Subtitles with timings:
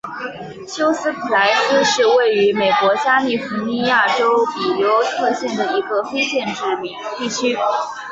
[0.67, 6.63] 休斯普莱斯是位于美国加利福尼亚州比尤特县的一个非建制
[7.19, 7.55] 地区。